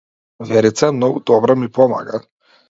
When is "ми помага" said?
1.65-2.25